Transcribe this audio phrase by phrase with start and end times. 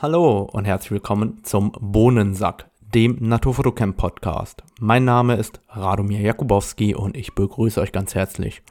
[0.00, 4.62] Hallo und herzlich willkommen zum Bohnensack, dem Naturfotocamp Podcast.
[4.78, 8.62] Mein Name ist Radomir Jakubowski und ich begrüße euch ganz herzlich.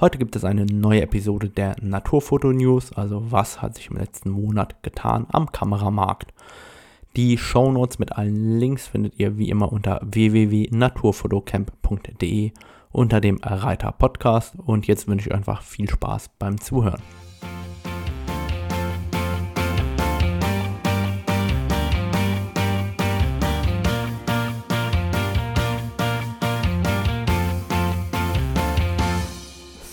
[0.00, 4.30] Heute gibt es eine neue Episode der Naturfoto News, also was hat sich im letzten
[4.30, 6.32] Monat getan am Kameramarkt.
[7.14, 12.52] Die Shownotes mit allen Links findet ihr wie immer unter www.naturfotocamp.de
[12.90, 17.02] unter dem Reiter Podcast und jetzt wünsche ich euch einfach viel Spaß beim Zuhören.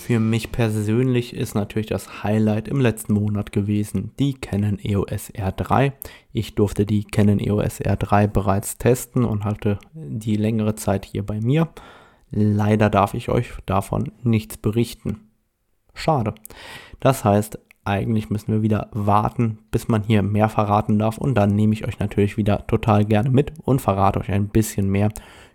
[0.08, 5.92] Für mich persönlich ist natürlich das Highlight im letzten Monat gewesen die Canon EOS R3.
[6.32, 11.42] Ich durfte die Canon EOS R3 bereits testen und hatte die längere Zeit hier bei
[11.42, 11.68] mir.
[12.30, 15.28] Leider darf ich euch davon nichts berichten.
[15.92, 16.32] Schade.
[17.00, 21.54] Das heißt, eigentlich müssen wir wieder warten, bis man hier mehr verraten darf und dann
[21.54, 25.10] nehme ich euch natürlich wieder total gerne mit und verrate euch ein bisschen mehr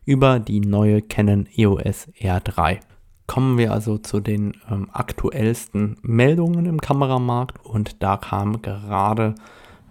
[0.06, 2.81] über die neue Canon EOS R3
[3.27, 9.35] kommen wir also zu den ähm, aktuellsten Meldungen im Kameramarkt und da kam gerade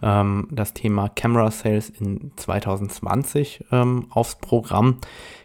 [0.02, 4.98] ähm, das Thema Camera Sales in 2020 ähm, aufs Programm.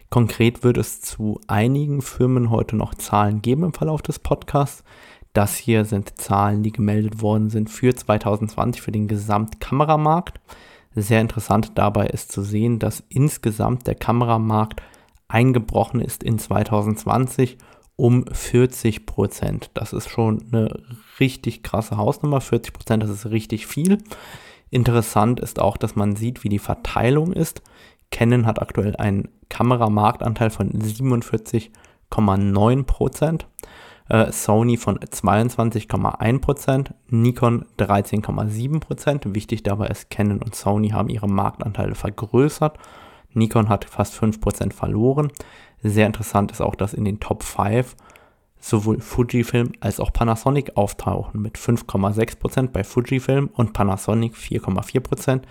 [0.09, 4.83] Konkret wird es zu einigen Firmen heute noch Zahlen geben im Verlauf des Podcasts.
[5.33, 10.39] Das hier sind Zahlen, die gemeldet worden sind für 2020 für den Gesamtkameramarkt.
[10.95, 14.81] Sehr interessant dabei ist zu sehen, dass insgesamt der Kameramarkt
[15.27, 17.57] eingebrochen ist in 2020
[17.97, 19.71] um 40 Prozent.
[19.73, 20.69] Das ist schon eine
[21.19, 22.39] richtig krasse Hausnummer.
[22.39, 23.97] 40 Prozent, das ist richtig viel.
[24.69, 27.63] Interessant ist auch, dass man sieht, wie die Verteilung ist.
[28.11, 33.47] Canon hat aktuell einen Kameramarktanteil von 47,9 Prozent.
[34.09, 38.79] Äh, Sony von 22,1%, Prozent, Nikon 13,7%.
[38.79, 39.35] Prozent.
[39.35, 42.77] Wichtig dabei ist, Canon und Sony haben ihre Marktanteile vergrößert.
[43.37, 45.31] Nikon hat fast 5% verloren.
[45.81, 47.95] Sehr interessant ist auch, dass in den Top 5
[48.59, 55.41] sowohl Fujifilm als auch Panasonic auftauchen mit 5,6% bei Fujifilm und Panasonic 4,4%.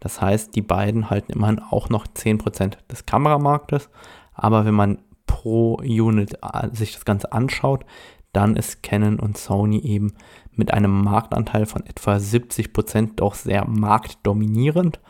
[0.00, 3.88] Das heißt, die beiden halten immerhin auch noch 10% des Kameramarktes.
[4.34, 7.84] Aber wenn man pro Unit äh, sich das Ganze anschaut,
[8.32, 10.14] dann ist Canon und Sony eben
[10.52, 15.00] mit einem Marktanteil von etwa 70% doch sehr marktdominierend.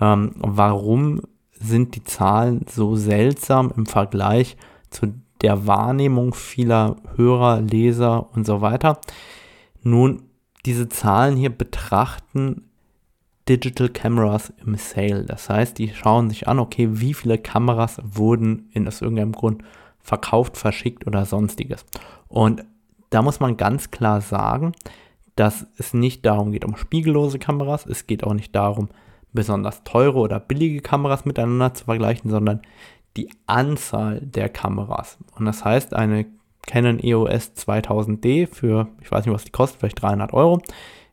[0.00, 1.20] Ähm, warum
[1.60, 4.56] sind die Zahlen so seltsam im Vergleich
[4.90, 9.00] zu der Wahrnehmung vieler Hörer, Leser und so weiter.
[9.82, 10.22] Nun,
[10.66, 12.64] diese Zahlen hier betrachten
[13.48, 15.24] Digital Cameras im Sale.
[15.24, 19.62] Das heißt, die schauen sich an, okay, wie viele Kameras wurden in aus irgendeinem Grund
[19.98, 21.84] verkauft, verschickt oder sonstiges.
[22.28, 22.64] Und
[23.10, 24.72] da muss man ganz klar sagen,
[25.36, 28.88] dass es nicht darum geht, um spiegellose Kameras, es geht auch nicht darum,
[29.32, 32.62] besonders teure oder billige Kameras miteinander zu vergleichen, sondern
[33.16, 35.18] die Anzahl der Kameras.
[35.36, 36.26] Und das heißt, eine
[36.66, 40.60] Canon EOS 2000D für, ich weiß nicht, was die kostet, vielleicht 300 Euro,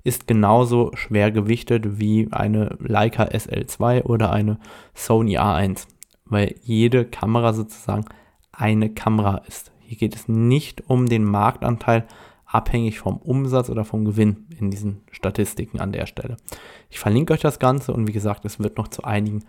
[0.04, 4.60] ist genauso schwer gewichtet wie eine Leica SL2 oder eine
[4.94, 5.88] Sony A1,
[6.26, 8.06] weil jede Kamera sozusagen
[8.52, 9.72] eine Kamera ist.
[9.82, 12.06] Hier geht es nicht um den Marktanteil
[12.48, 16.38] abhängig vom Umsatz oder vom Gewinn in diesen Statistiken an der Stelle.
[16.90, 19.44] Ich verlinke euch das Ganze und wie gesagt, es wird noch zu einigen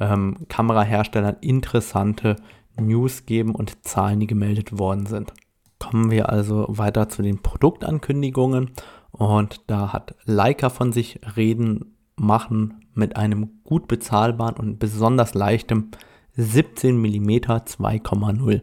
[0.00, 2.36] ähm, Kameraherstellern interessante
[2.80, 5.32] News geben und Zahlen, die gemeldet worden sind.
[5.78, 8.70] Kommen wir also weiter zu den Produktankündigungen
[9.10, 15.90] und da hat Leica von sich reden machen mit einem gut bezahlbaren und besonders leichtem
[16.36, 18.52] 17 mm 2,0.
[18.52, 18.62] Ihr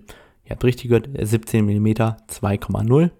[0.49, 3.11] habt richtig gehört, 17 mm 2,0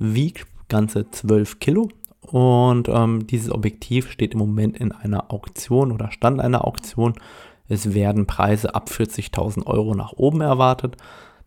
[0.00, 1.88] wiegt ganze 12 Kilo
[2.22, 7.14] und ähm, dieses Objektiv steht im Moment in einer Auktion oder stand einer Auktion.
[7.68, 10.96] Es werden Preise ab 40.000 Euro nach oben erwartet.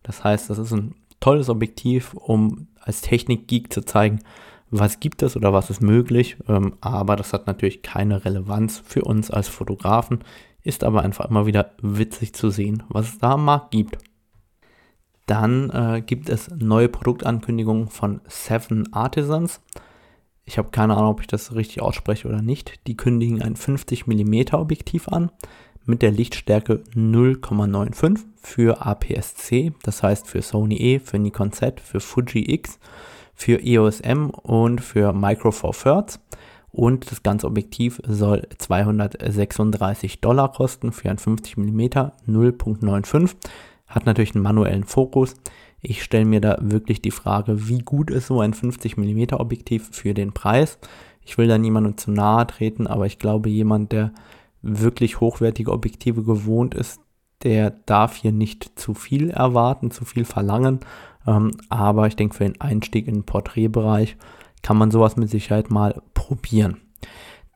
[0.02, 4.20] Das heißt, das ist ein tolles Objektiv, um als Technik-Geek zu zeigen,
[4.70, 6.36] was gibt es oder was ist möglich.
[6.48, 10.20] Ähm, aber das hat natürlich keine Relevanz für uns als Fotografen.
[10.62, 13.98] Ist aber einfach immer wieder witzig zu sehen, was es da am Markt gibt.
[15.26, 19.60] Dann äh, gibt es neue Produktankündigungen von Seven Artisans.
[20.44, 22.86] Ich habe keine Ahnung, ob ich das richtig ausspreche oder nicht.
[22.86, 25.30] Die kündigen ein 50 mm Objektiv an
[25.86, 32.00] mit der Lichtstärke 0,95 für APS-C, das heißt für Sony E, für Nikon Z, für
[32.00, 32.78] Fuji X,
[33.34, 36.20] für EOS M und für Micro Four Thirds.
[36.70, 43.36] Und das ganze Objektiv soll 236 Dollar kosten für ein 50 mm 0.95
[43.94, 45.34] hat natürlich einen manuellen Fokus.
[45.80, 49.90] Ich stelle mir da wirklich die Frage, wie gut ist so ein 50 mm Objektiv
[49.92, 50.78] für den Preis?
[51.22, 54.12] Ich will da niemandem zu nahe treten, aber ich glaube, jemand, der
[54.62, 57.00] wirklich hochwertige Objektive gewohnt ist,
[57.42, 60.80] der darf hier nicht zu viel erwarten, zu viel verlangen.
[61.26, 64.16] Ähm, aber ich denke, für den Einstieg in den Porträtbereich
[64.62, 66.78] kann man sowas mit Sicherheit mal probieren.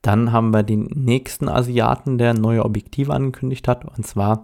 [0.03, 4.43] Dann haben wir den nächsten Asiaten, der neue Objektive angekündigt hat, und zwar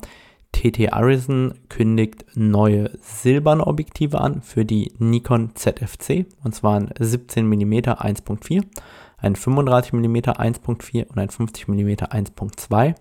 [0.54, 7.46] TT Arisen kündigt neue silberne Objektive an für die Nikon ZFC, und zwar ein 17
[7.46, 8.62] mm 1.4,
[9.18, 12.94] ein 35 mm 1.4 und ein 50 mm 1.2.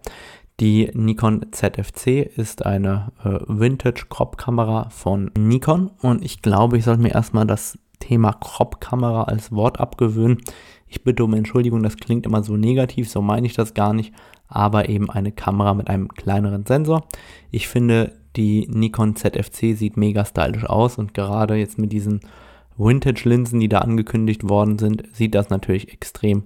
[0.60, 7.14] Die Nikon ZFC ist eine äh, Vintage-Crop-Kamera von Nikon und ich glaube, ich sollte mir
[7.14, 10.40] erstmal das Thema Crop-Kamera als Wort abgewöhnen.
[10.94, 14.14] Ich bitte um Entschuldigung, das klingt immer so negativ, so meine ich das gar nicht,
[14.48, 17.08] aber eben eine Kamera mit einem kleineren Sensor.
[17.50, 22.20] Ich finde, die Nikon ZFC sieht mega stylisch aus und gerade jetzt mit diesen
[22.78, 26.44] Vintage-Linsen, die da angekündigt worden sind, sieht das natürlich extrem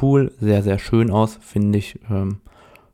[0.00, 2.38] cool, sehr, sehr schön aus, finde ich ähm,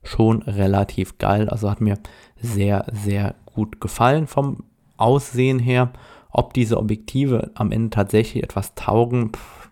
[0.03, 1.51] schon relativ geil.
[1.51, 1.99] Also hat mir
[2.41, 4.65] sehr, sehr gut gefallen vom
[4.97, 5.93] Aussehen her.
[6.31, 9.66] Ob diese Objektive am Ende tatsächlich etwas taugen, pff,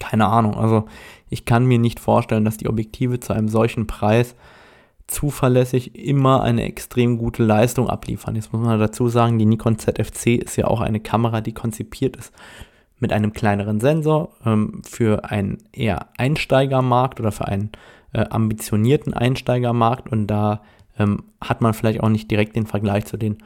[0.00, 0.54] keine Ahnung.
[0.56, 0.86] Also
[1.30, 4.34] ich kann mir nicht vorstellen, dass die Objektive zu einem solchen Preis
[5.06, 8.34] zuverlässig immer eine extrem gute Leistung abliefern.
[8.34, 12.16] Jetzt muss man dazu sagen, die Nikon ZFC ist ja auch eine Kamera, die konzipiert
[12.16, 12.32] ist
[12.98, 17.70] mit einem kleineren Sensor ähm, für einen eher Einsteigermarkt oder für einen
[18.12, 20.62] äh, ambitionierten Einsteigermarkt und da
[20.98, 23.38] ähm, hat man vielleicht auch nicht direkt den Vergleich zu den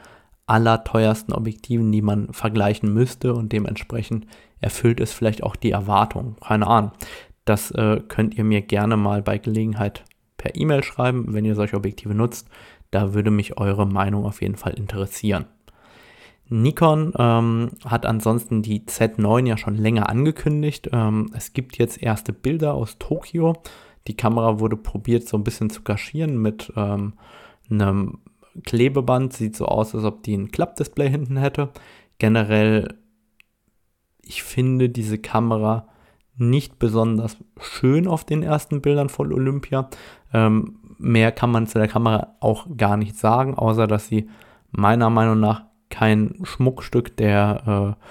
[0.51, 4.27] allerteuersten Objektiven, die man vergleichen müsste und dementsprechend
[4.61, 6.37] erfüllt es vielleicht auch die Erwartung.
[6.45, 6.91] Keine Ahnung.
[7.45, 10.05] Das äh, könnt ihr mir gerne mal bei Gelegenheit
[10.37, 12.49] per E-Mail schreiben, wenn ihr solche Objektive nutzt.
[12.91, 15.47] Da würde mich eure Meinung auf jeden Fall interessieren.
[16.49, 20.91] Nikon ähm, hat ansonsten die Z9 ja schon länger angekündigt.
[20.93, 23.63] Ähm, es gibt jetzt erste Bilder aus Tokio.
[24.09, 27.13] Die Kamera wurde probiert so ein bisschen zu kaschieren mit ähm,
[27.71, 28.19] einem
[28.63, 29.33] Klebeband.
[29.33, 31.71] Sieht so aus, als ob die ein Klappdisplay hinten hätte.
[32.19, 32.95] Generell,
[34.23, 35.89] ich finde diese Kamera
[36.37, 39.91] nicht besonders schön auf den ersten Bildern von Olympia.
[40.33, 44.29] Ähm, mehr kann man zu der Kamera auch gar nicht sagen, außer dass sie
[44.71, 48.05] meiner Meinung nach kein Schmuckstück der äh,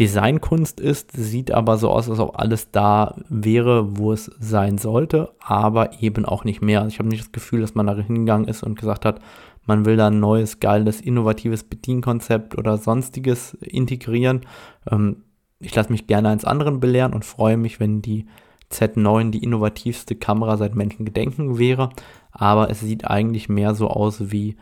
[0.00, 5.32] Designkunst ist, sieht aber so aus, als ob alles da wäre, wo es sein sollte,
[5.38, 6.80] aber eben auch nicht mehr.
[6.80, 9.20] Also ich habe nicht das Gefühl, dass man da hingegangen ist und gesagt hat,
[9.66, 14.42] man will da ein neues, geiles, innovatives Bedienkonzept oder sonstiges integrieren.
[14.90, 15.24] Ähm,
[15.60, 18.26] ich lasse mich gerne eins anderen belehren und freue mich, wenn die
[18.72, 21.90] Z9 die innovativste Kamera seit Menschengedenken wäre.
[22.32, 24.56] Aber es sieht eigentlich mehr so aus wie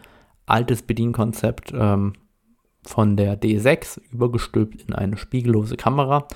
[0.47, 2.15] altes Bedienkonzept ähm,
[2.83, 6.27] von der D6 übergestülpt in eine spiegellose Kamera.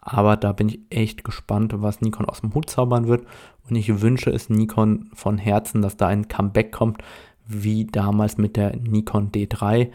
[0.00, 3.24] Aber da bin ich echt gespannt, was Nikon aus dem Hut zaubern wird.
[3.68, 7.02] Und ich wünsche es Nikon von Herzen, dass da ein Comeback kommt,
[7.52, 9.90] wie damals mit der Nikon D3,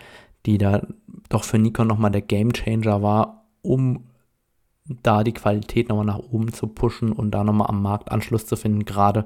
[0.46, 0.86] die da
[1.30, 4.06] doch für Nikon nochmal der Game Changer war, um
[4.86, 8.56] da die Qualität nochmal nach oben zu pushen und da nochmal am Markt Anschluss zu
[8.56, 9.26] finden, gerade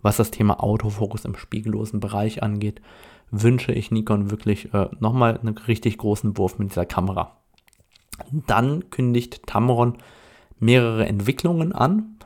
[0.00, 2.80] was das Thema Autofokus im spiegellosen Bereich angeht,
[3.30, 7.36] wünsche ich Nikon wirklich äh, nochmal einen richtig großen Wurf mit dieser Kamera.
[8.30, 9.98] Dann kündigt Tamron
[10.58, 12.16] mehrere Entwicklungen an.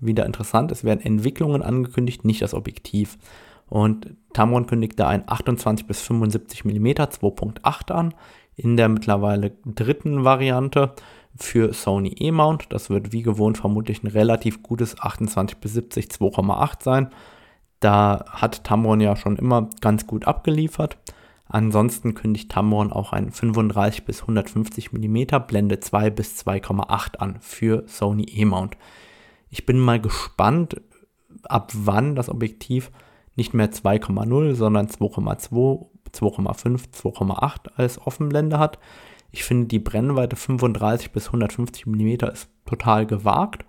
[0.00, 3.18] Wieder interessant, es werden Entwicklungen angekündigt, nicht das Objektiv.
[3.68, 8.14] Und Tamron kündigt da ein 28 bis 75 mm 2.8 an
[8.54, 10.94] in der mittlerweile dritten Variante
[11.36, 12.66] für Sony E-Mount.
[12.70, 17.10] Das wird wie gewohnt vermutlich ein relativ gutes 28 bis 70 2,8 sein.
[17.80, 20.96] Da hat Tamron ja schon immer ganz gut abgeliefert.
[21.48, 27.84] Ansonsten kündigt Tamron auch ein 35 bis 150 mm Blende 2 bis 2,8 an für
[27.86, 28.76] Sony E-Mount.
[29.50, 30.80] Ich bin mal gespannt,
[31.44, 32.90] ab wann das Objektiv
[33.36, 38.78] nicht mehr 2,0, sondern 2,2, 2,5, 2,8 als Offenblende hat.
[39.30, 43.64] Ich finde die Brennweite 35 bis 150 mm ist total gewagt,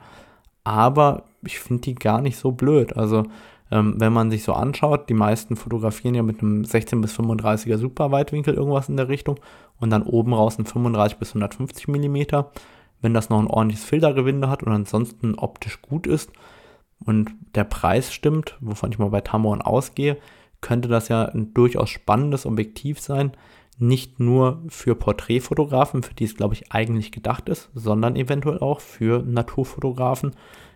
[0.64, 2.96] aber ich finde die gar nicht so blöd.
[2.96, 3.26] Also
[3.70, 7.78] ähm, wenn man sich so anschaut, die meisten fotografieren ja mit einem 16 bis 35er
[7.78, 9.40] Superweitwinkel irgendwas in der Richtung
[9.80, 12.18] und dann oben raus ein 35 bis 150 mm.
[13.02, 16.32] Wenn das noch ein ordentliches Filtergewinde hat und ansonsten optisch gut ist
[17.06, 20.18] und der Preis stimmt, wovon ich mal bei Tamron ausgehe,
[20.62, 23.32] könnte das ja ein durchaus spannendes Objektiv sein.
[23.80, 28.82] Nicht nur für Porträtfotografen, für die es, glaube ich, eigentlich gedacht ist, sondern eventuell auch
[28.82, 30.32] für Naturfotografen,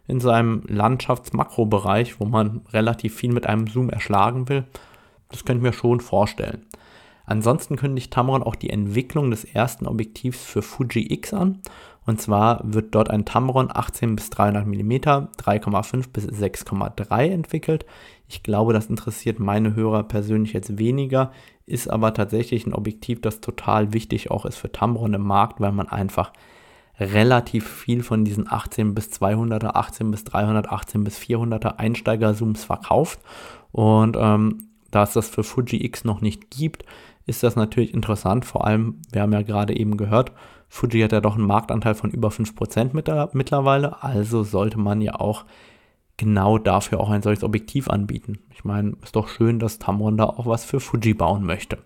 [0.08, 4.66] in seinem Landschaftsmakrobereich, wo man relativ viel mit einem Zoom erschlagen will.
[5.30, 6.66] Das könnte ich mir schon vorstellen.
[7.26, 11.62] Ansonsten kündigt Tamron auch die Entwicklung des ersten Objektivs für Fuji X an.
[12.06, 17.86] Und zwar wird dort ein Tamron 18 bis 300 mm, 3,5 bis 6,3 entwickelt.
[18.28, 21.32] Ich glaube, das interessiert meine Hörer persönlich jetzt weniger,
[21.66, 25.72] ist aber tatsächlich ein Objektiv, das total wichtig auch ist für Tamron im Markt, weil
[25.72, 26.34] man einfach
[27.00, 33.20] relativ viel von diesen 18 bis 200er, 18 bis 300, 18 bis 400er Einsteiger-Zooms verkauft.
[33.72, 36.86] Und ähm, da es das für Fuji X noch nicht gibt,
[37.26, 38.46] ist das natürlich interessant.
[38.46, 40.32] Vor allem, wir haben ja gerade eben gehört,
[40.68, 44.02] Fuji hat ja doch einen Marktanteil von über 5% mit, mittlerweile.
[44.04, 45.46] Also sollte man ja auch
[46.18, 48.40] genau dafür auch ein solches Objektiv anbieten.
[48.54, 51.80] Ich meine, ist doch schön, dass Tamron da auch was für Fuji bauen möchte.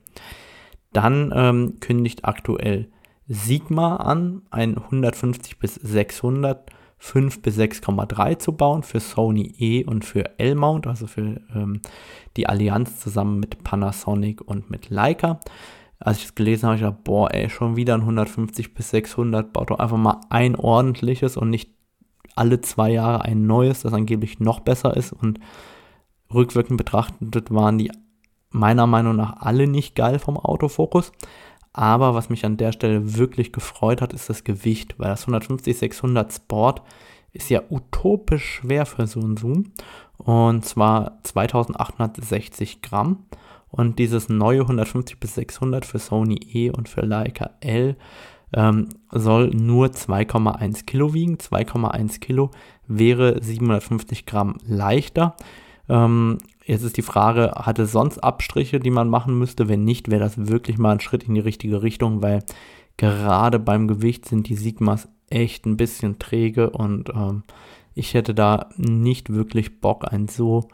[0.93, 2.89] Dann ähm, kündigt aktuell
[3.27, 10.05] Sigma an, ein 150 bis 600 5 bis 6,3 zu bauen für Sony E und
[10.05, 11.81] für L-Mount, also für ähm,
[12.37, 15.39] die Allianz zusammen mit Panasonic und mit Leica.
[15.99, 19.53] Als ich es gelesen habe, ich gedacht, boah, ey, schon wieder ein 150 bis 600,
[19.53, 21.71] baut doch einfach mal ein ordentliches und nicht
[22.35, 25.13] alle zwei Jahre ein neues, das angeblich noch besser ist.
[25.13, 25.39] Und
[26.33, 27.91] rückwirkend betrachtet waren die
[28.49, 31.11] meiner Meinung nach alle nicht geil vom Autofokus.
[31.77, 36.33] Aber was mich an der Stelle wirklich gefreut hat, ist das Gewicht, weil das 150-600
[36.33, 36.81] Sport
[37.33, 39.73] ist ja utopisch schwer für so einen Zoom.
[40.17, 43.25] Und zwar 2860 Gramm.
[43.71, 47.97] Und dieses neue 150 bis 600 für Sony E und für Leica L
[48.53, 51.35] ähm, soll nur 2,1 Kilo wiegen.
[51.35, 52.51] 2,1 Kilo
[52.87, 55.35] wäre 750 Gramm leichter.
[55.89, 59.69] Ähm, Jetzt ist die Frage, hat es sonst Abstriche, die man machen müsste?
[59.69, 62.43] Wenn nicht, wäre das wirklich mal ein Schritt in die richtige Richtung, weil
[62.97, 67.43] gerade beim Gewicht sind die Sigmas echt ein bisschen träge und ähm,
[67.93, 70.67] ich hätte da nicht wirklich Bock, ein so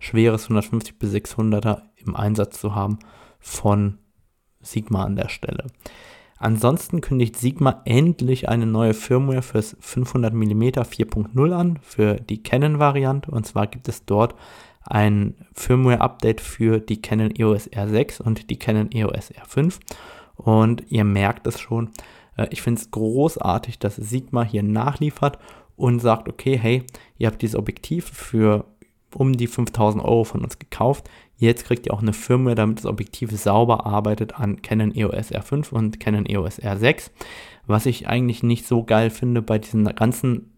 [0.00, 2.98] schweres 150 bis 600er im Einsatz zu haben
[3.38, 3.98] von
[4.60, 5.68] Sigma an der Stelle.
[6.38, 13.30] Ansonsten kündigt Sigma endlich eine neue Firmware fürs 500 mm 4.0 an, für die Canon-Variante.
[13.30, 14.34] Und zwar gibt es dort
[14.86, 19.78] ein Firmware-Update für die Canon EOS R6 und die Canon EOS R5.
[20.36, 21.90] Und ihr merkt es schon,
[22.36, 25.38] äh, ich finde es großartig, dass Sigma hier nachliefert
[25.76, 26.84] und sagt, okay, hey,
[27.18, 28.64] ihr habt dieses Objektiv für
[29.14, 31.08] um die 5000 Euro von uns gekauft.
[31.36, 35.70] Jetzt kriegt ihr auch eine Firmware, damit das Objektiv sauber arbeitet an Canon EOS R5
[35.70, 37.10] und Canon EOS R6.
[37.66, 40.52] Was ich eigentlich nicht so geil finde bei diesen ganzen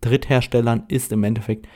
[0.00, 1.66] Drittherstellern ist im Endeffekt,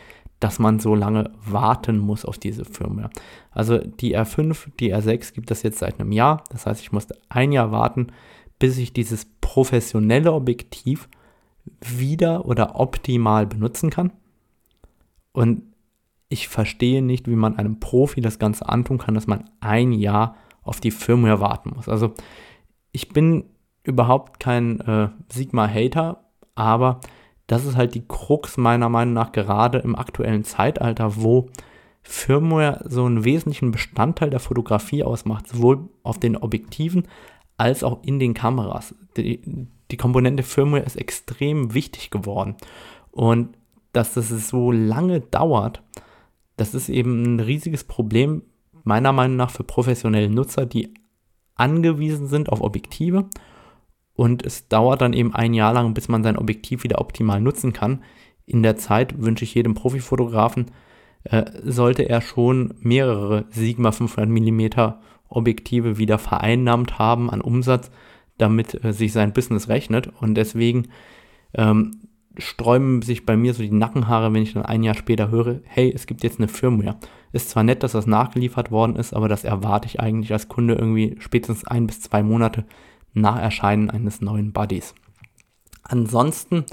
[0.42, 3.10] dass man so lange warten muss auf diese Firmware.
[3.52, 6.42] Also die R5, die R6 gibt es jetzt seit einem Jahr.
[6.50, 8.08] Das heißt, ich musste ein Jahr warten,
[8.58, 11.08] bis ich dieses professionelle Objektiv
[11.80, 14.12] wieder oder optimal benutzen kann.
[15.30, 15.62] Und
[16.28, 20.34] ich verstehe nicht, wie man einem Profi das Ganze antun kann, dass man ein Jahr
[20.64, 21.88] auf die Firmware warten muss.
[21.88, 22.14] Also
[22.90, 23.44] ich bin
[23.84, 26.24] überhaupt kein äh, Sigma-Hater,
[26.56, 27.00] aber
[27.52, 31.50] das ist halt die Krux meiner Meinung nach gerade im aktuellen Zeitalter, wo
[32.00, 37.06] Firmware so einen wesentlichen Bestandteil der Fotografie ausmacht, sowohl auf den Objektiven
[37.58, 38.94] als auch in den Kameras.
[39.18, 42.56] Die, die Komponente Firmware ist extrem wichtig geworden.
[43.10, 43.50] Und
[43.92, 45.82] dass das so lange dauert,
[46.56, 48.44] das ist eben ein riesiges Problem,
[48.82, 50.94] meiner Meinung nach, für professionelle Nutzer, die
[51.54, 53.26] angewiesen sind auf Objektive
[54.14, 57.72] und es dauert dann eben ein Jahr lang, bis man sein Objektiv wieder optimal nutzen
[57.72, 58.02] kann.
[58.46, 60.66] In der Zeit wünsche ich jedem Profifotografen,
[61.24, 64.94] äh, sollte er schon mehrere Sigma 500 mm
[65.28, 67.90] Objektive wieder vereinnahmt haben an Umsatz,
[68.38, 70.10] damit äh, sich sein Business rechnet.
[70.20, 70.88] Und deswegen
[71.54, 72.02] ähm,
[72.36, 75.92] sträuben sich bei mir so die Nackenhaare, wenn ich dann ein Jahr später höre, hey,
[75.94, 76.96] es gibt jetzt eine Firmware.
[77.32, 80.74] Ist zwar nett, dass das nachgeliefert worden ist, aber das erwarte ich eigentlich als Kunde
[80.74, 82.64] irgendwie spätestens ein bis zwei Monate,
[83.14, 84.94] nach Erscheinen eines neuen Buddies.
[85.82, 86.64] Ansonsten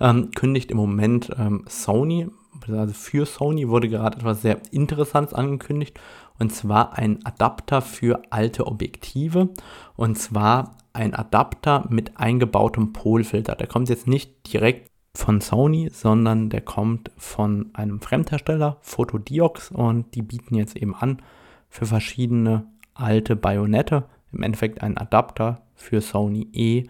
[0.00, 2.28] ähm, kündigt im Moment ähm, Sony,
[2.66, 5.98] also für Sony wurde gerade etwas sehr Interessantes angekündigt,
[6.38, 9.50] und zwar ein Adapter für alte Objektive,
[9.96, 13.54] und zwar ein Adapter mit eingebautem Polfilter.
[13.54, 20.14] Der kommt jetzt nicht direkt von Sony, sondern der kommt von einem Fremdhersteller, Photodiox, und
[20.14, 21.22] die bieten jetzt eben an
[21.68, 26.84] für verschiedene alte Bajonette im Endeffekt ein Adapter für Sony E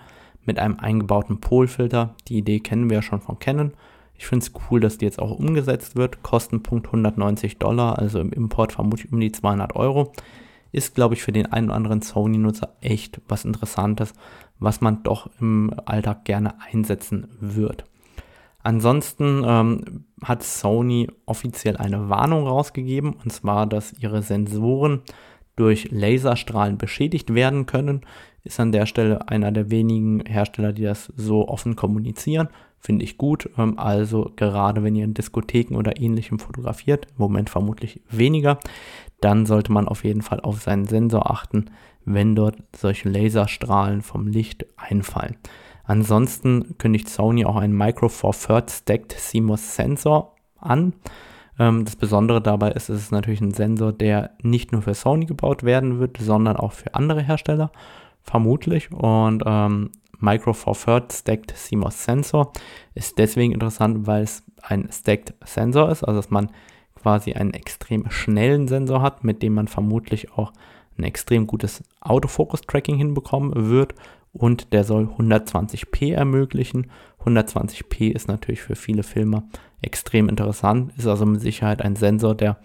[0.44, 2.14] mit einem eingebauten Polfilter.
[2.26, 3.72] Die Idee kennen wir ja schon von Canon.
[4.14, 6.22] Ich finde es cool, dass die jetzt auch umgesetzt wird.
[6.22, 10.12] Kostenpunkt 190 Dollar, also im Import vermutlich um die 200 Euro.
[10.72, 14.12] Ist, glaube ich, für den einen oder anderen Sony-Nutzer echt was Interessantes,
[14.58, 17.84] was man doch im Alltag gerne einsetzen wird.
[18.62, 25.02] Ansonsten ähm, hat Sony offiziell eine Warnung rausgegeben, und zwar, dass ihre Sensoren
[25.56, 28.02] durch Laserstrahlen beschädigt werden können.
[28.48, 32.48] Ist an der Stelle einer der wenigen Hersteller, die das so offen kommunizieren.
[32.80, 33.50] Finde ich gut.
[33.56, 38.58] Ähm, also gerade wenn ihr in Diskotheken oder ähnlichem fotografiert, im Moment vermutlich weniger,
[39.20, 41.66] dann sollte man auf jeden Fall auf seinen Sensor achten,
[42.04, 45.36] wenn dort solche Laserstrahlen vom Licht einfallen.
[45.84, 50.92] Ansonsten kündigt Sony auch einen Micro Four Third Stacked CMOS Sensor an.
[51.58, 55.26] Ähm, das Besondere dabei ist, es ist natürlich ein Sensor, der nicht nur für Sony
[55.26, 57.72] gebaut werden wird, sondern auch für andere Hersteller,
[58.22, 58.90] vermutlich.
[58.92, 62.52] Und ähm, Micro Four Third Stacked CMOS Sensor
[62.94, 66.50] ist deswegen interessant, weil es ein Stacked Sensor ist, also dass man
[66.94, 70.52] quasi einen extrem schnellen Sensor hat, mit dem man vermutlich auch
[70.98, 73.94] ein extrem gutes Autofokus-Tracking hinbekommen wird
[74.32, 76.90] und der soll 120p ermöglichen.
[77.24, 79.44] 120p ist natürlich für viele Filmer
[79.80, 82.58] extrem interessant, ist also mit Sicherheit ein Sensor, der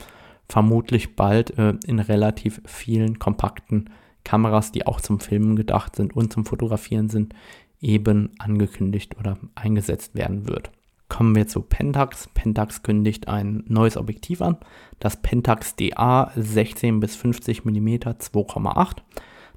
[0.49, 3.89] vermutlich bald äh, in relativ vielen kompakten
[4.23, 7.33] Kameras, die auch zum Filmen gedacht sind und zum Fotografieren sind,
[7.81, 10.71] eben angekündigt oder eingesetzt werden wird.
[11.09, 12.27] Kommen wir zu Pentax.
[12.33, 14.57] Pentax kündigt ein neues Objektiv an,
[14.99, 18.97] das Pentax DA 16 bis 50 mm 2,8.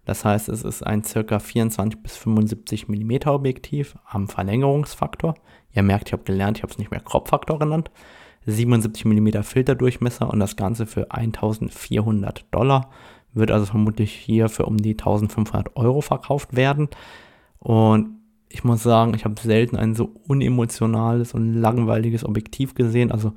[0.04, 1.38] Das heißt, es ist ein ca.
[1.38, 5.35] 24 bis 75 mm Objektiv am Verlängerungsfaktor.
[5.75, 7.90] Ihr merkt, ich habe gelernt, ich habe es nicht mehr Crop-Faktor genannt.
[8.46, 12.90] 77 mm Filterdurchmesser und das Ganze für 1400 Dollar.
[13.37, 16.88] Wird also vermutlich hier für um die 1500 Euro verkauft werden.
[17.59, 18.16] Und
[18.49, 23.12] ich muss sagen, ich habe selten ein so unemotionales und langweiliges Objektiv gesehen.
[23.12, 23.33] Also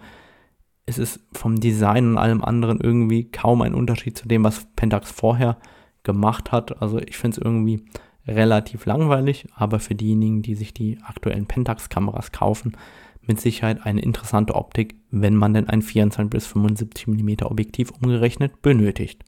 [0.86, 5.12] es ist vom Design und allem anderen irgendwie kaum ein Unterschied zu dem, was Pentax
[5.12, 5.58] vorher
[6.03, 6.82] gemacht hat.
[6.82, 7.84] Also ich finde es irgendwie
[8.27, 12.77] relativ langweilig, aber für diejenigen, die sich die aktuellen Pentax-Kameras kaufen,
[13.22, 18.62] mit Sicherheit eine interessante Optik, wenn man denn ein 24 bis 75 mm Objektiv umgerechnet
[18.62, 19.24] benötigt.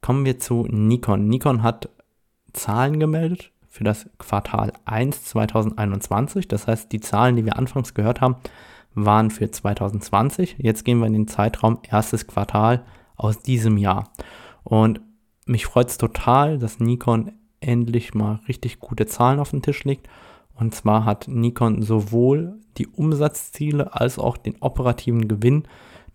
[0.00, 1.28] Kommen wir zu Nikon.
[1.28, 1.88] Nikon hat
[2.52, 6.48] Zahlen gemeldet für das Quartal 1 2021.
[6.48, 8.36] Das heißt, die Zahlen, die wir anfangs gehört haben,
[8.94, 10.56] waren für 2020.
[10.58, 12.84] Jetzt gehen wir in den Zeitraum erstes Quartal
[13.16, 14.10] aus diesem Jahr.
[14.64, 15.00] Und
[15.46, 20.08] mich freut es total, dass Nikon endlich mal richtig gute Zahlen auf den Tisch legt.
[20.54, 25.64] Und zwar hat Nikon sowohl die Umsatzziele als auch den operativen Gewinn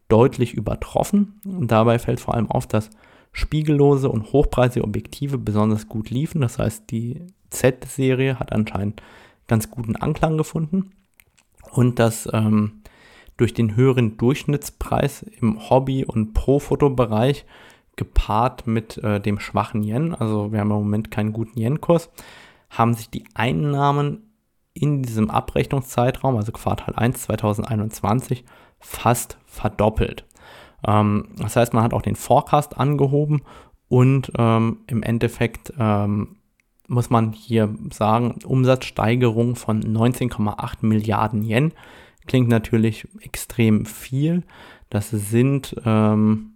[0.09, 1.39] deutlich übertroffen.
[1.45, 2.89] Und dabei fällt vor allem auf, dass
[3.33, 6.39] spiegellose und hochpreisige Objektive besonders gut liefen.
[6.41, 9.01] Das heißt, die Z-Serie hat anscheinend
[9.47, 10.91] ganz guten Anklang gefunden.
[11.71, 12.83] Und dass ähm,
[13.35, 17.45] durch den höheren Durchschnittspreis im Hobby- und Pro-Foto-Bereich
[17.95, 22.09] gepaart mit äh, dem schwachen Yen, also wir haben im Moment keinen guten Yen-Kurs,
[22.69, 24.29] haben sich die Einnahmen
[24.73, 28.43] in diesem Abrechnungszeitraum, also Quartal 1 2021,
[28.79, 30.25] fast verdoppelt.
[30.87, 33.41] Ähm, das heißt, man hat auch den Forecast angehoben
[33.87, 36.37] und ähm, im Endeffekt ähm,
[36.87, 41.73] muss man hier sagen, Umsatzsteigerung von 19,8 Milliarden Yen
[42.27, 44.43] klingt natürlich extrem viel.
[44.89, 46.53] Das sind ähm,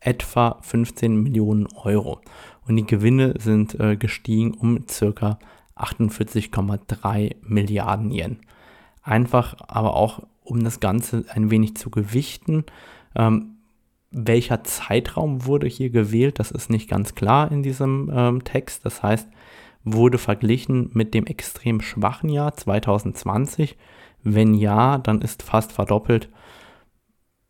[0.00, 2.20] etwa 15 Millionen Euro.
[2.66, 5.38] Und die Gewinne sind äh, gestiegen um circa
[5.76, 8.40] 48,3 Milliarden Yen.
[9.02, 12.64] Einfach aber auch, um das Ganze ein wenig zu gewichten.
[13.14, 13.51] Ähm,
[14.12, 16.38] welcher Zeitraum wurde hier gewählt?
[16.38, 18.84] Das ist nicht ganz klar in diesem ähm, Text.
[18.84, 19.28] Das heißt,
[19.84, 23.76] wurde verglichen mit dem extrem schwachen Jahr 2020.
[24.22, 26.28] Wenn ja, dann ist fast verdoppelt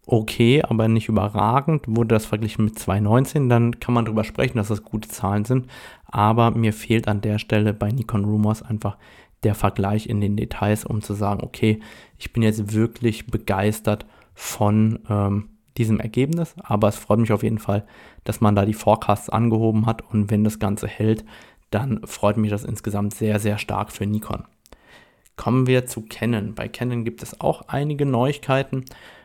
[0.06, 1.84] okay, aber nicht überragend.
[1.86, 5.66] Wurde das verglichen mit 2019, dann kann man darüber sprechen, dass das gute Zahlen sind.
[6.04, 8.98] Aber mir fehlt an der Stelle bei Nikon Rumors einfach
[9.42, 11.80] der Vergleich in den Details, um zu sagen, okay,
[12.18, 16.54] ich bin jetzt wirklich begeistert von ähm, diesem Ergebnis.
[16.62, 17.84] Aber es freut mich auf jeden Fall,
[18.24, 20.02] dass man da die Forecasts angehoben hat.
[20.12, 21.24] Und wenn das Ganze hält,
[21.70, 24.44] dann freut mich das insgesamt sehr, sehr stark für Nikon.
[25.36, 26.54] Kommen wir zu Canon.
[26.54, 28.84] Bei Canon gibt es auch einige Neuigkeiten.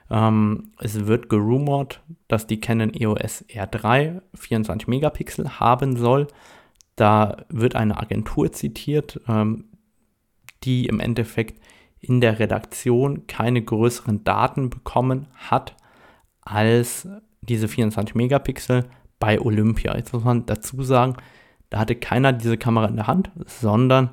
[0.10, 6.28] Ähm, es wird gerumort, dass die Canon EOS R3 24 Megapixel haben soll.
[6.96, 9.66] Da wird eine Agentur zitiert, ähm,
[10.64, 11.62] die im Endeffekt
[12.00, 15.76] in der Redaktion keine größeren Daten bekommen hat
[16.50, 17.08] als
[17.42, 18.86] diese 24 Megapixel
[19.20, 19.96] bei Olympia.
[19.96, 21.16] Jetzt muss man dazu sagen,
[21.70, 24.12] da hatte keiner diese Kamera in der Hand, sondern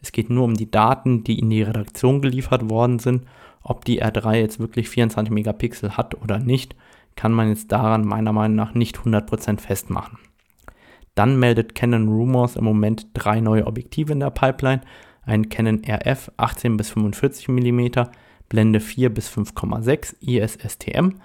[0.00, 3.26] es geht nur um die Daten, die in die Redaktion geliefert worden sind
[3.68, 6.76] ob die R3 jetzt wirklich 24 Megapixel hat oder nicht,
[7.16, 10.18] kann man jetzt daran meiner Meinung nach nicht 100% festmachen.
[11.16, 14.82] Dann meldet Canon Rumors im Moment drei neue Objektive in der Pipeline.
[15.22, 17.86] Ein Canon RF 18 bis 45 mm,
[18.48, 21.16] Blende 4 bis 5,6 ISSTM.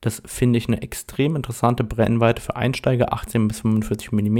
[0.00, 4.38] Das finde ich eine extrem interessante Brennweite für Einsteiger, 18 bis 45 mm,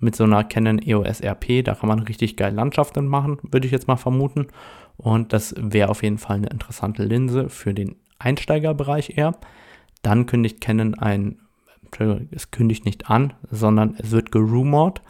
[0.00, 1.64] mit so einer Canon EOS RP.
[1.64, 4.48] Da kann man richtig geil Landschaften machen, würde ich jetzt mal vermuten.
[4.96, 9.36] Und das wäre auf jeden Fall eine interessante Linse für den Einsteigerbereich eher.
[10.02, 11.38] Dann kündigt Canon ein,
[12.30, 15.02] es kündigt nicht an, sondern es wird gerumort,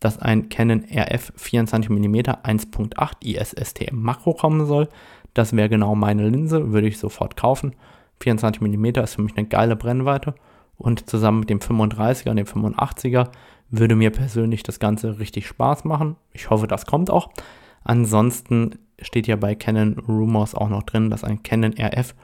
[0.00, 4.88] dass ein Canon RF 24mm 1.8 ISSTM Makro kommen soll.
[5.34, 7.74] Das wäre genau meine Linse, würde ich sofort kaufen.
[8.22, 10.34] 24mm ist für mich eine geile Brennweite
[10.76, 13.28] und zusammen mit dem 35er und dem 85er
[13.70, 16.16] würde mir persönlich das Ganze richtig Spaß machen.
[16.32, 17.30] Ich hoffe, das kommt auch.
[17.84, 22.14] Ansonsten steht ja bei Canon Rumors auch noch drin, dass ein Canon RF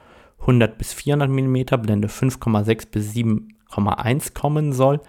[0.40, 5.00] 100 bis 400 mm Blende 5,6 bis 7,1 kommen soll.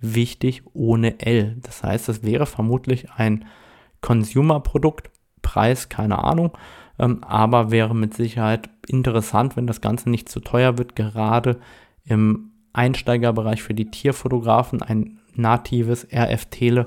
[0.00, 1.58] Wichtig ohne L.
[1.62, 3.44] Das heißt, es wäre vermutlich ein
[4.00, 5.10] Consumer-Produkt.
[5.42, 6.52] Preis, keine Ahnung.
[7.00, 11.58] Ähm, aber wäre mit Sicherheit interessant, wenn das Ganze nicht zu teuer wird, gerade
[12.04, 16.86] im Einsteigerbereich für die Tierfotografen ein natives RF-Tele,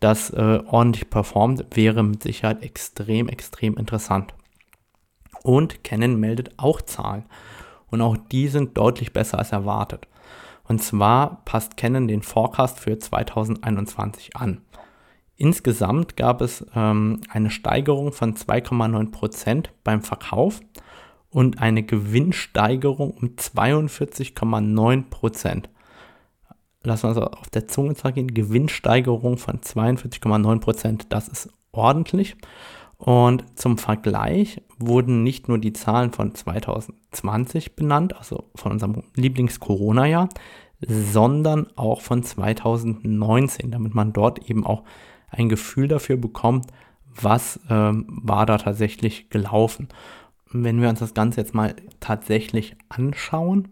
[0.00, 4.34] das äh, ordentlich performt, wäre mit Sicherheit extrem, extrem interessant.
[5.44, 7.24] Und Canon meldet auch Zahlen.
[7.88, 10.08] Und auch die sind deutlich besser als erwartet.
[10.64, 14.62] Und zwar passt Canon den Forecast für 2021 an.
[15.42, 20.60] Insgesamt gab es ähm, eine Steigerung von 2,9% beim Verkauf
[21.30, 25.64] und eine Gewinnsteigerung um 42,9%.
[26.84, 32.36] Lassen wir uns auf der Zunge zeigen, Gewinnsteigerung von 42,9%, das ist ordentlich.
[32.96, 40.28] Und zum Vergleich wurden nicht nur die Zahlen von 2020 benannt, also von unserem Lieblings-Corona-Jahr,
[40.86, 44.84] sondern auch von 2019, damit man dort eben auch
[45.32, 46.66] ein Gefühl dafür bekommt,
[47.20, 49.88] was ähm, war da tatsächlich gelaufen
[50.52, 53.68] wenn wir uns das Ganze jetzt mal tatsächlich anschauen,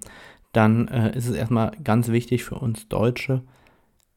[0.52, 3.42] dann äh, ist es erstmal ganz wichtig für uns Deutsche,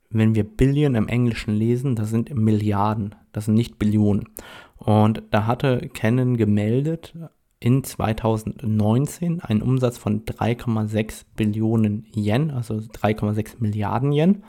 [0.09, 4.29] wenn wir Billion im Englischen lesen, das sind Milliarden, das sind nicht Billionen.
[4.77, 7.15] Und da hatte Canon gemeldet
[7.59, 14.43] in 2019 einen Umsatz von 3,6 Billionen Yen, also 3,6 Milliarden Yen.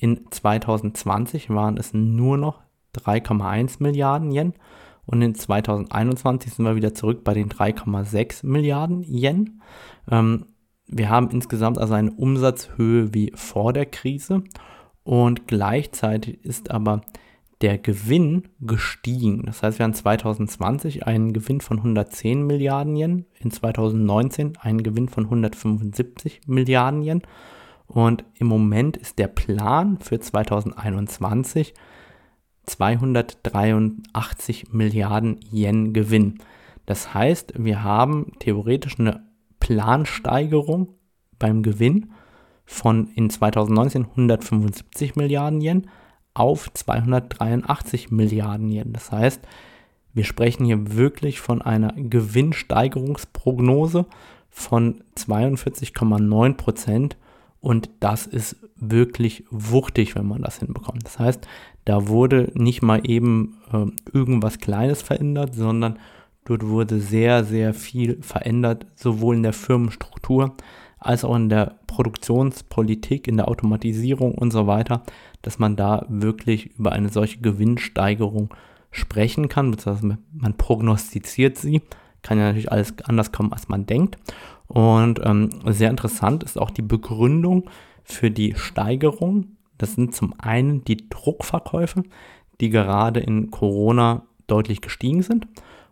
[0.00, 2.62] In 2020 waren es nur noch
[2.96, 4.54] 3,1 Milliarden Yen
[5.04, 9.60] und in 2021 sind wir wieder zurück bei den 3,6 Milliarden Yen.
[10.10, 10.46] Ähm,
[10.86, 14.42] wir haben insgesamt also eine Umsatzhöhe wie vor der Krise
[15.04, 17.02] und gleichzeitig ist aber
[17.60, 19.42] der Gewinn gestiegen.
[19.44, 25.10] Das heißt, wir haben 2020 einen Gewinn von 110 Milliarden Yen, in 2019 einen Gewinn
[25.10, 27.22] von 175 Milliarden Yen
[27.90, 31.74] und im Moment ist der Plan für 2021
[32.66, 36.38] 283 Milliarden Yen Gewinn.
[36.86, 39.24] Das heißt, wir haben theoretisch eine
[39.58, 40.94] Plansteigerung
[41.38, 42.12] beim Gewinn
[42.64, 45.90] von in 2019 175 Milliarden Yen
[46.32, 48.92] auf 283 Milliarden Yen.
[48.92, 49.40] Das heißt,
[50.14, 54.06] wir sprechen hier wirklich von einer Gewinnsteigerungsprognose
[54.48, 57.16] von 42,9 Prozent
[57.60, 61.04] und das ist wirklich wuchtig, wenn man das hinbekommt.
[61.04, 61.46] Das heißt,
[61.84, 65.98] da wurde nicht mal eben äh, irgendwas Kleines verändert, sondern
[66.44, 70.56] dort wurde sehr, sehr viel verändert, sowohl in der Firmenstruktur
[70.98, 75.02] als auch in der Produktionspolitik, in der Automatisierung und so weiter,
[75.42, 78.54] dass man da wirklich über eine solche Gewinnsteigerung
[78.90, 81.82] sprechen kann, beziehungsweise man prognostiziert sie.
[82.22, 84.18] Kann ja natürlich alles anders kommen, als man denkt.
[84.70, 87.68] Und ähm, sehr interessant ist auch die Begründung
[88.04, 92.02] für die Steigerung das sind zum einen die Druckverkäufe,
[92.60, 95.48] die gerade in Corona deutlich gestiegen sind.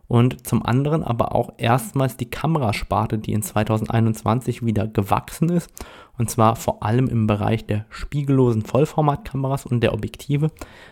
[0.07, 5.71] Und zum anderen aber auch erstmals die Kamerasparte, die in 2021 wieder gewachsen ist.
[6.17, 10.51] Und zwar vor allem im Bereich der spiegellosen Vollformatkameras und der Objektive.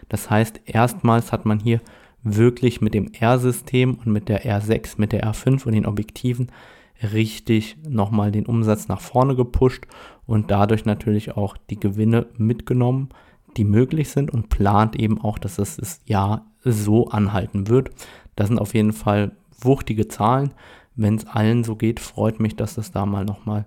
[0.09, 1.81] Das heißt, erstmals hat man hier
[2.23, 6.51] wirklich mit dem R-System und mit der R6, mit der R5 und den Objektiven
[7.01, 9.85] richtig nochmal den Umsatz nach vorne gepusht
[10.25, 13.09] und dadurch natürlich auch die Gewinne mitgenommen,
[13.55, 17.89] die möglich sind und plant eben auch, dass es das Jahr so anhalten wird.
[18.35, 20.53] Das sind auf jeden Fall wuchtige Zahlen.
[20.95, 23.65] Wenn es allen so geht, freut mich, dass das da mal nochmal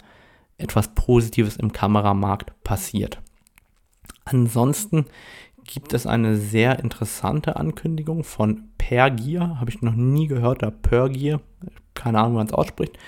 [0.59, 3.21] etwas Positives im Kameramarkt passiert.
[4.25, 5.07] Ansonsten
[5.65, 11.41] gibt es eine sehr interessante Ankündigung von Pergear, habe ich noch nie gehört, der Pergear,
[12.01, 12.99] keine Ahnung, wie man es ausspricht.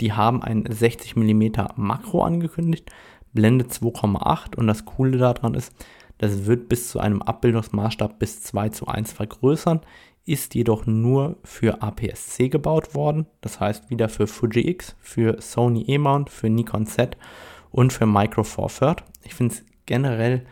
[0.00, 2.90] Die haben ein 60 mm Makro angekündigt,
[3.32, 5.72] Blende 2,8 und das Coole daran ist,
[6.18, 9.80] das wird bis zu einem Abbildungsmaßstab bis 2 zu 1 vergrößern,
[10.24, 15.84] ist jedoch nur für APS-C gebaut worden, das heißt wieder für Fuji X, für Sony
[15.88, 17.16] E-Mount, für Nikon Z
[17.70, 19.02] und für Micro Four Third.
[19.24, 20.44] Ich finde es generell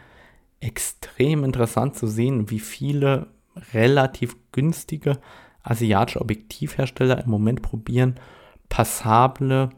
[0.61, 3.29] extrem interessant zu sehen, wie viele
[3.73, 5.19] relativ günstige
[5.63, 8.15] asiatische Objektivhersteller im Moment probieren,
[8.69, 9.71] passable,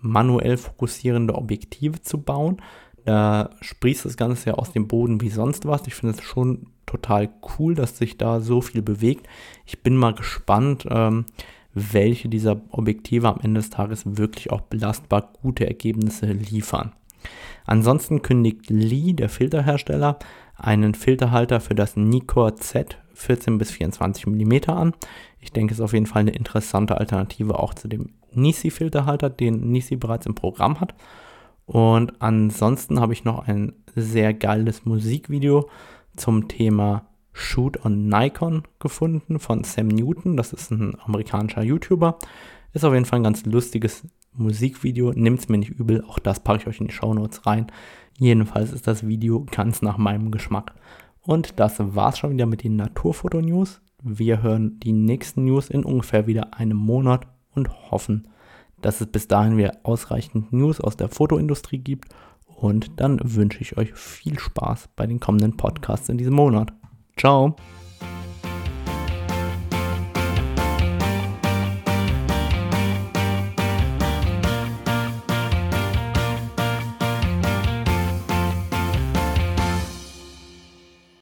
[0.00, 2.60] manuell fokussierende Objektive zu bauen.
[3.04, 5.86] Da sprießt das Ganze ja aus dem Boden wie sonst was.
[5.86, 9.26] Ich finde es schon total cool, dass sich da so viel bewegt.
[9.64, 11.24] Ich bin mal gespannt, ähm,
[11.72, 16.92] welche dieser Objektive am Ende des Tages wirklich auch belastbar gute Ergebnisse liefern.
[17.64, 20.18] Ansonsten kündigt Lee, der Filterhersteller,
[20.60, 24.94] einen Filterhalter für das Nikkor Z 14 bis 24 mm an.
[25.40, 29.70] Ich denke, es ist auf jeden Fall eine interessante Alternative auch zu dem Nisi-Filterhalter, den
[29.70, 30.94] Nisi bereits im Programm hat.
[31.66, 35.68] Und ansonsten habe ich noch ein sehr geiles Musikvideo
[36.16, 40.36] zum Thema Shoot on Nikon gefunden von Sam Newton.
[40.36, 42.18] Das ist ein amerikanischer YouTuber.
[42.72, 45.12] Ist auf jeden Fall ein ganz lustiges Musikvideo.
[45.14, 46.04] Nimmt es mir nicht übel.
[46.08, 47.66] Auch das packe ich euch in die Show Notes rein.
[48.20, 50.74] Jedenfalls ist das Video ganz nach meinem Geschmack.
[51.22, 53.80] Und das war's schon wieder mit den Naturfoto-News.
[54.02, 58.28] Wir hören die nächsten News in ungefähr wieder einem Monat und hoffen,
[58.82, 62.14] dass es bis dahin wieder ausreichend News aus der Fotoindustrie gibt.
[62.44, 66.74] Und dann wünsche ich euch viel Spaß bei den kommenden Podcasts in diesem Monat.
[67.16, 67.56] Ciao!